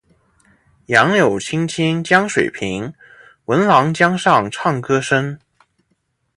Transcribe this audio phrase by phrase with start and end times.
[0.87, 2.91] 杨柳青青江水平，
[3.45, 5.37] 闻郎江上唱歌声。